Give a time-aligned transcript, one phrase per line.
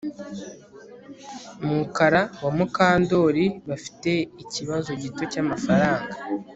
[1.65, 4.11] Mukara na Mukandoli bafite
[4.43, 6.11] ikibazo gito cyamafaranga